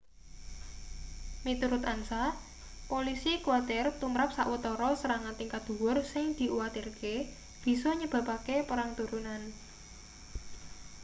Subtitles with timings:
[1.45, 2.21] miturut ansa
[2.91, 7.13] polisi kuwatir tumrap sawetara serangan tingkat dhuwur sing diuwatirke
[7.63, 9.41] bisa nyebabake perang turunan